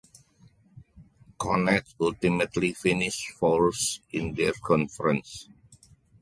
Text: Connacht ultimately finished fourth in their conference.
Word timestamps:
Connacht 1.37 1.93
ultimately 2.01 2.73
finished 2.73 3.29
fourth 3.33 3.99
in 4.11 4.33
their 4.33 4.53
conference. 4.53 5.47